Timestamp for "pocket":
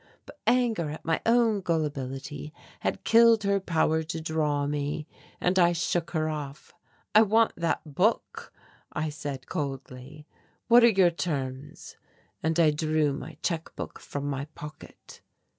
14.55-15.21